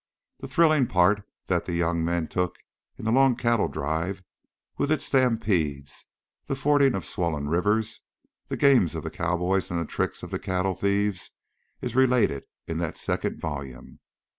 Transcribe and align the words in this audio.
The 0.39 0.47
thrilling 0.47 0.87
part 0.87 1.21
that 1.45 1.65
the 1.65 1.75
young 1.75 2.03
men 2.03 2.27
took 2.27 2.57
in 2.97 3.05
the 3.05 3.11
long 3.11 3.35
cattle 3.35 3.67
drive, 3.67 4.23
with 4.75 4.91
its 4.91 5.05
stampedes, 5.05 6.07
the 6.47 6.55
fording 6.55 6.95
of 6.95 7.05
swollen 7.05 7.49
rivers, 7.49 7.99
the 8.47 8.57
games 8.57 8.95
of 8.95 9.03
the 9.03 9.11
cowboys 9.11 9.69
and 9.69 9.79
the 9.79 9.85
tricks 9.85 10.23
of 10.23 10.31
the 10.31 10.39
cattle 10.39 10.73
thieves, 10.73 11.29
is 11.81 11.95
related 11.95 12.45
in 12.65 12.79
that 12.79 12.97
second 12.97 13.39
volume. 13.39 13.99